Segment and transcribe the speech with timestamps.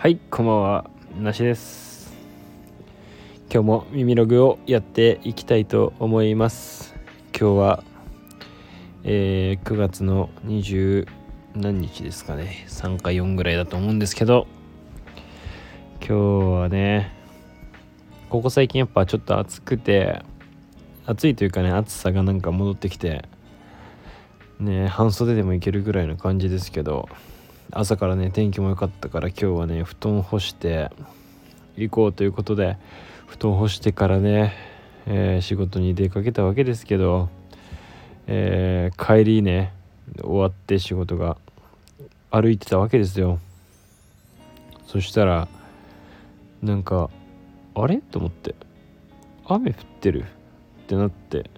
[0.00, 0.90] はいこんばんは。
[1.20, 2.14] なしです。
[3.52, 6.94] 今日も耳ログをやっていきたいと思います。
[7.36, 7.84] 今日は、
[9.02, 11.08] えー、9月の20
[11.56, 12.64] 何日ですかね。
[12.68, 14.46] 3か4ぐらいだと思うんですけど
[16.00, 16.14] 今日
[16.60, 17.12] はね
[18.30, 20.22] ここ最近やっぱちょっと暑くて
[21.06, 23.24] 暑いというかね暑さがなんか戻ってきて
[24.60, 27.08] ね半袖でもいけるぐらいの感じですけど
[27.70, 30.90] 朝からね天気も良かったから今日はね布団干して
[31.76, 32.76] 行こうということで
[33.26, 34.54] 布団干してからね、
[35.06, 37.28] えー、仕事に出かけたわけですけど、
[38.26, 39.74] えー、帰りね
[40.22, 41.36] 終わって仕事が
[42.30, 43.38] 歩いてたわけですよ。
[44.86, 45.48] そしたら
[46.62, 47.10] なんか
[47.74, 47.98] あれ？
[47.98, 48.54] と思って。
[49.46, 50.24] 雨降ってる？
[50.24, 50.24] っ
[50.88, 51.50] てなって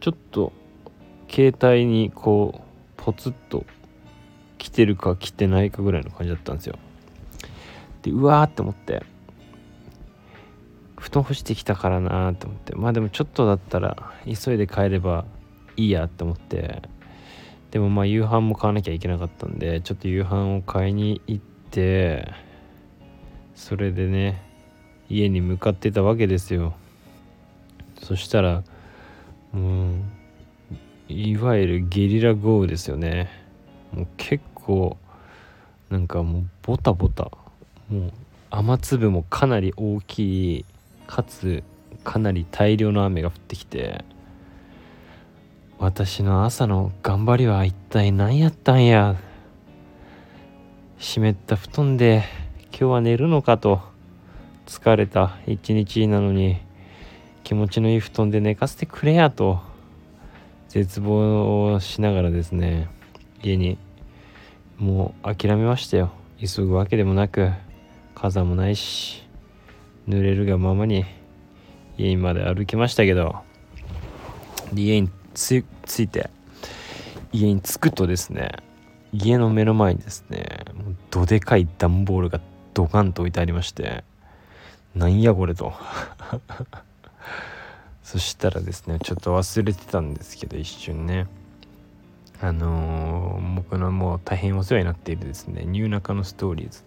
[0.00, 0.52] ちょっと
[1.30, 2.62] 携帯にこう
[2.96, 3.64] ポツッと
[4.62, 6.78] 来てるか来てないかぐらいの感じだったんですよ。
[8.02, 9.02] でうわーって思って。
[11.00, 12.76] 布団干してきたからなーって思って。
[12.76, 15.24] まあでもちょっとだったら急いで帰れば
[15.76, 16.80] いいやって思って。
[17.72, 22.30] でもまあ夕飯も買わなきゃいけなかったんでちょっと夕飯を買いに行って
[23.56, 24.42] それでね
[25.08, 26.74] 家に向かってたわけですよ。
[28.00, 28.62] そしたら
[29.50, 29.94] もう
[31.08, 33.28] いわゆるゲリラ豪雨ですよね。
[33.92, 34.96] もう結構
[35.90, 37.30] なんかもうボタボタ
[37.88, 38.12] もう
[38.50, 40.64] 雨粒もかなり大きい
[41.06, 41.62] かつ
[42.04, 44.04] かなり大量の雨が降ってきて
[45.78, 49.16] 私の朝の頑張りは一体何やったんや
[50.98, 52.24] 湿った布団で
[52.70, 53.80] 今日は寝るのかと
[54.66, 56.58] 疲れた一日なのに
[57.42, 59.60] 気持ちのいい布団で寝かせてくれやと
[60.68, 62.88] 絶望をしながらですね
[63.42, 63.76] 家に
[64.78, 66.10] もう諦めましたよ。
[66.40, 67.50] 急ぐわけでもなく
[68.14, 69.22] 傘もないし
[70.08, 71.04] 濡れるがままに
[71.96, 73.36] 家まで歩きましたけど
[74.74, 75.64] 家に着
[76.00, 76.30] いて
[77.32, 78.50] 家に着くとですね
[79.12, 82.40] 家の目の前にですねもうどでかい段ボールが
[82.74, 84.02] ドカンと置いてありまして
[84.94, 85.72] なんやこれと。
[88.02, 91.26] そしたらですねちょっと忘れてたんですけど一瞬ね。
[92.42, 96.82] あのー、僕のもう大変お世話になっているですね「ニューナカのストーリーズ」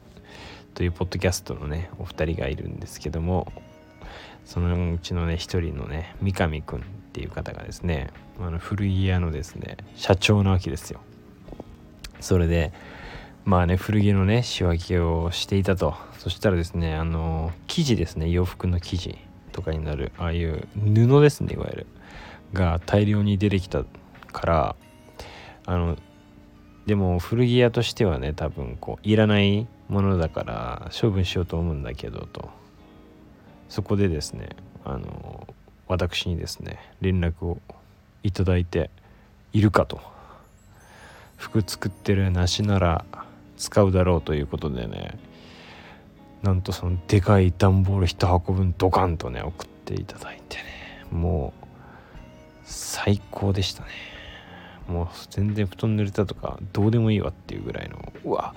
[0.76, 3.54] というポッドキャストのねお二人がいるんですけども
[4.44, 6.82] そのうちのね一人のね三上くんっ
[7.14, 8.10] ていう方がですね
[8.42, 11.00] あの古着屋のですね社長なわけですよ。
[12.20, 12.74] それで
[13.46, 15.96] まあね古着のね仕分けをしていたと。
[16.18, 19.18] そしたらですねあの生地ですね洋服の生地
[19.54, 21.88] とかになるああいう布ですねいわゆる。
[22.52, 23.86] が大量に出てきた
[24.32, 24.76] から
[25.66, 25.98] あの
[26.86, 32.50] でも古着屋としてはね多分こういらないものだから処分しようと思うんだけどと。
[33.68, 34.50] そこでですね
[34.84, 35.48] あの
[35.88, 37.60] 私にですね連絡を
[38.24, 38.90] いただいて
[39.54, 40.00] いるかと。
[41.38, 43.06] 服作ってる梨なら
[43.58, 45.18] 使うだろうということでね
[46.44, 50.64] なんとそのでかい段ボール1箱分ドカンとね送っていただいてね
[51.12, 51.66] もう
[52.64, 54.15] 最高でしたね。
[54.88, 58.54] もう全然布団濡れたとかどうでもいいわっていうぐらいのうわ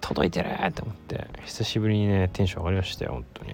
[0.00, 3.52] 届いてるって思って久しぶりにねテンション上がりましたよ本当に。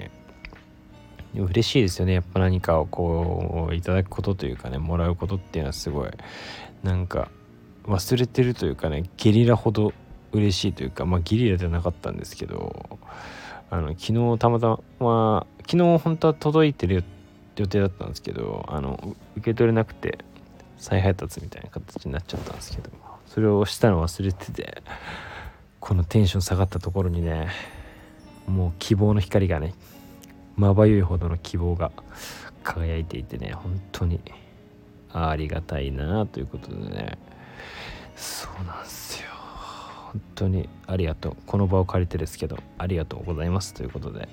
[1.35, 6.11] でも嬉しいですよねやっぱ何かをこういただくことというかねもらうことっていうのはすごい。
[6.83, 7.31] なんか
[7.85, 9.93] 忘れてるというかねゲリラほど
[10.33, 12.99] 嬉しいというかまあゲリラじゃなかったんですけど
[13.71, 17.05] あの昨日たまたま昨日本当は届いてる
[17.57, 20.19] 予定だったんですけどあの受け取れなくて
[20.83, 22.91] 再配達みたいな形になっちゃったんですけど。
[23.27, 24.83] それをしたの忘れてて
[25.81, 27.49] このテンション下がったところにね
[28.47, 29.75] もう希望の光がね
[30.55, 31.93] まばゆいほどの希望が
[32.63, 34.21] 輝いていてね本当に
[35.13, 37.17] ありがたいなということでね。
[38.17, 39.29] そうなんですよ。
[40.13, 41.37] 本当にありがとう。
[41.47, 44.29] この場を借りてですけどありがとうございますということで。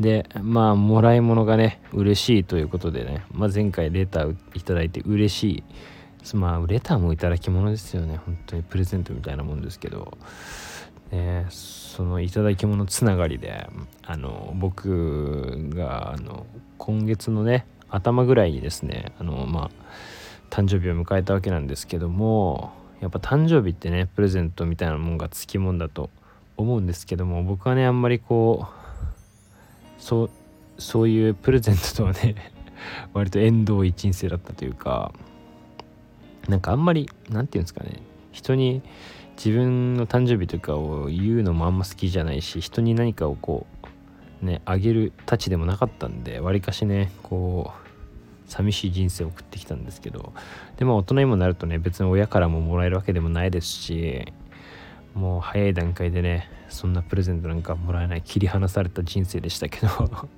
[0.00, 5.64] でまあもらい物がね嬉しいということでね、まあ、前回レターいただいて嬉しい。
[6.34, 8.18] まあレターもいただき物ですよね。
[8.24, 10.18] 本当にプレゼントみたいなもんですけど、
[11.10, 13.66] ね、そのいただき物つながりで
[14.04, 16.46] あの僕があの
[16.76, 19.70] 今月のね頭ぐらいにですねあのまあ
[20.50, 26.10] 誕生日を迎えたわけなんですけどもやっぱ誕生日ってねプレゼントみたいなもんがつきもんだと
[26.56, 28.87] 思うんですけども僕はねあんまりこう
[29.98, 30.30] そう
[30.78, 32.34] そういうプレゼントとはね
[33.12, 35.12] 割と縁遠い人生だったというか
[36.48, 38.00] なんかあんまり何て言うんですかね
[38.32, 38.82] 人に
[39.36, 43.66] 自分の誕生日とかを言うのもあんま好きじゃないし人に何かをこ
[44.42, 47.88] うねあげるたちでもなかったんでわりかしねこう
[48.50, 50.32] 寂しい人生を送ってきたんですけど
[50.76, 54.32] でも大人にもなるとね別に親からももらえるわけでもないですし
[55.14, 59.88] もう早い段階でねそんなプレゼントなんかもらえない切り離された人生でしたけど。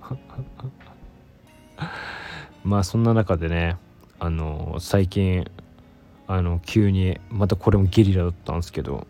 [2.64, 3.76] まあそんな中でね
[4.19, 5.50] あの最近
[6.26, 9.06] あの急にまたこれもゲリラだったんですけど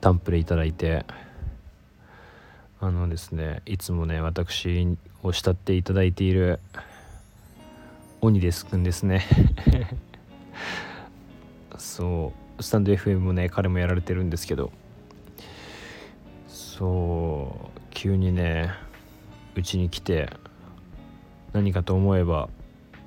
[0.00, 1.04] タンプレいただいて
[2.80, 6.60] あのですねいつもね私を慕っていただいている
[8.20, 9.24] 鬼ですくんですね。
[11.76, 12.45] そう。
[12.60, 14.72] スタンド FM もね彼もやられてるんですけど。
[16.48, 18.70] そう急にね
[19.54, 20.28] うちに来て
[21.54, 22.50] 何かと思えば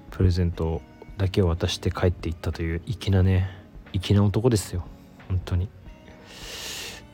[0.09, 0.81] プレゼント
[1.17, 3.51] だけを渡して帰っていったという粋なね
[3.93, 4.85] 粋な男ですよ。
[5.27, 5.69] 本当に。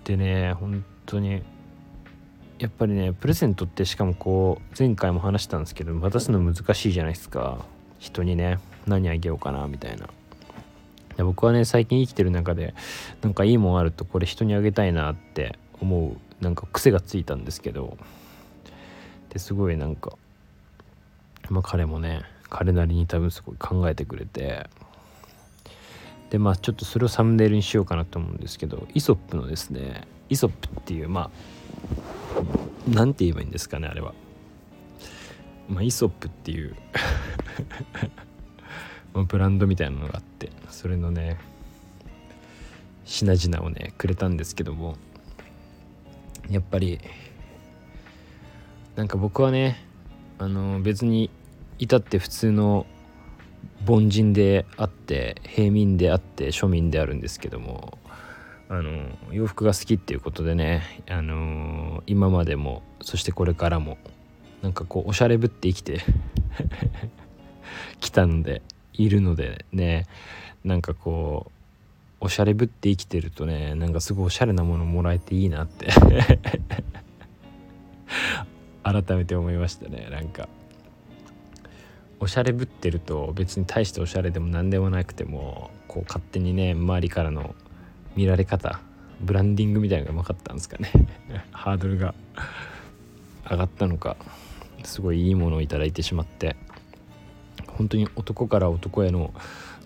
[0.06, 1.42] でね本当に
[2.58, 7.66] やっぱりねプレゼントってしかもこう前回も話したんですけど渡すの難しいじゃないですか。
[8.00, 10.08] 人にね何あげようかなみたいな。
[11.18, 12.74] で僕はね最近生きてる中で
[13.22, 17.98] なんかいいもんあるとこれ人にあげたいなって思うなんか癖がついたんですけど
[19.30, 20.14] ですごいなんか
[21.50, 24.70] まあ彼もね彼なりに多分すごい考えてくれて
[26.30, 31.30] でまあちょっとそれをサムネイルにしようかなと思うんですけどイソップのですねイソップっていうまあ
[32.88, 34.14] 何て言えばいいんですかねあれは。
[35.68, 36.76] まあイソップっていう
[39.24, 41.38] ブランドみたいなのがあってそれのね
[43.06, 44.98] 品々をねくれたんですけども
[46.50, 47.00] やっぱり
[48.96, 49.84] なんか僕はね
[50.38, 51.30] あの別に
[51.80, 52.86] 至って普通の
[53.88, 57.98] 凡人であって平民であって庶民であるんですけども
[58.68, 63.98] あの洋服が好きっていうことでねあの今までもそしてこれからも
[64.62, 66.02] なんかこうおしゃれぶって生きて
[68.00, 68.64] きたので
[68.98, 70.06] いるのでね
[70.64, 71.52] なんかこ
[72.22, 75.88] うおしゃれぶって生きてるとねなんかすごいおしゃれなものもらえていいなって。
[78.84, 80.48] 改めて思いましたねなんか。
[82.20, 87.56] おしゃれぶってると別に大しておしゃれでも何でもなくてもこう勝手にね周りからの
[88.16, 88.80] 見られ方
[89.22, 90.92] ブランディングみたいなのがうまかったんですかね。
[91.52, 92.14] ハードルが
[93.50, 94.18] 上がったのか
[94.84, 96.56] すごいいいものをいただいてしまって。
[97.78, 99.34] 本当に男から男への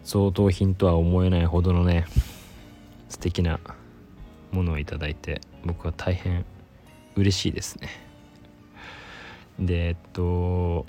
[0.03, 2.06] 贈答品とは思えないほどのね
[3.09, 3.59] 素敵な
[4.51, 6.45] ものをいいて僕は大変
[7.15, 7.89] 嬉しいですね。
[9.59, 10.86] でえっと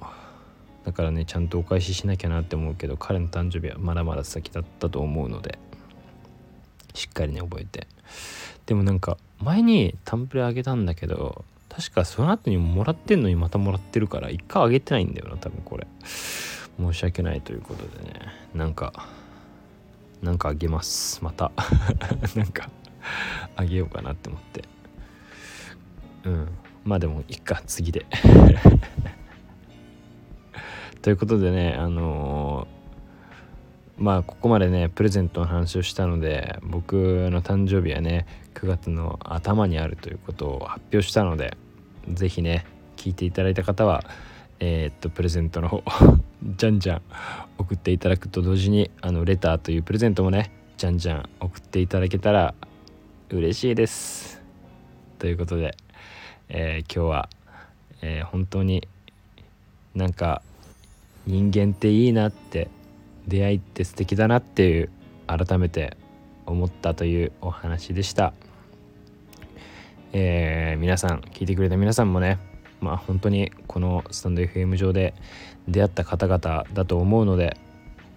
[0.85, 5.59] だからねちゃんとお返ししなきゃなって思うけど彼の誕生日はまだまだ先だったと思うので
[6.95, 7.87] しっかりね覚えて。
[8.67, 15.87] でもなんか前にタンプレあげたんだけど確かその後にももらってんのにまたもらってるから一回あげてないんだよな多分これ。
[16.79, 18.21] 申し訳ないということでね
[18.55, 19.09] なんか
[20.23, 21.25] なんかあげます。
[21.25, 21.51] また。
[22.37, 22.69] なんか
[23.57, 24.65] あげようかなって思って。
[26.25, 26.49] うん。
[26.85, 28.05] まあでもいっか次で。
[31.01, 36.95] ということでねあのー、まあここまでねプレゼントの話をしたので僕
[37.31, 41.57] の誕生日はね9月の頭にあるということを発表したので
[42.07, 44.05] 是非ね聞いていただいた方は
[44.61, 45.83] えー、っとプレゼントの方
[46.57, 47.03] じゃんじゃん
[47.59, 52.55] 送っていただくと同時にあのレターというプレゼントもねじゃんじゃん送っていただけたら
[53.31, 54.43] 嬉しいです。
[55.19, 55.77] ということで、
[56.49, 57.29] えー、今日は、
[58.03, 58.87] えー、本当に
[59.95, 60.43] なんか
[61.27, 62.69] 人間っていいなって
[63.29, 64.91] 出会いって素敵だなっていう
[65.27, 65.97] 改めて
[66.47, 68.33] 思ったというお話でした、
[70.13, 72.50] えー、皆さん聞いてくれた皆さんもね
[72.81, 75.15] まあ本当にこのスタンド FM 上で
[75.69, 77.57] 出会った方々だと思うので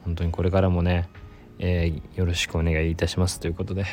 [0.04, 1.10] 本当にこれからもね、
[1.60, 3.40] えー、よろしくお願いいたします。
[3.40, 3.86] ということで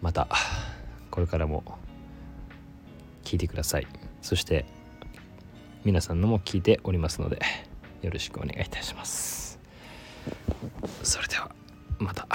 [0.00, 0.28] また
[1.10, 1.62] これからも
[3.24, 3.86] 聞いてください。
[4.20, 4.64] そして
[5.84, 7.40] 皆さんのも聞いておりますので
[8.02, 9.58] よろしくお願いいたします。
[11.02, 11.50] それでは
[11.98, 12.26] また。